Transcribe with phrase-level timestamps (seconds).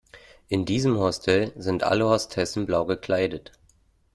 [0.47, 3.51] In diesem Hostel sind alle Hostessen blau gekleidet.